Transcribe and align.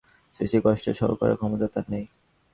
স্মৃতির 0.35 0.61
কষ্ট 0.65 0.85
সহ্য 0.91 1.13
করার 1.19 1.37
ক্ষমতা 1.37 1.67
তাঁর 1.73 1.85
নেই। 1.89 2.05